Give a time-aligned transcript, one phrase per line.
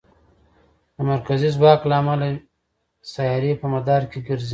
[0.95, 2.27] د مرکزي ځواک له امله
[3.13, 4.49] سیارې په مدار کې ګرځي.